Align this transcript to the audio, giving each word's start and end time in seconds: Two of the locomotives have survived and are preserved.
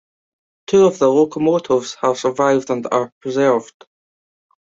Two 0.65 0.87
of 0.87 0.97
the 0.97 1.07
locomotives 1.07 1.93
have 2.01 2.17
survived 2.17 2.71
and 2.71 2.87
are 2.91 3.13
preserved. 3.21 3.85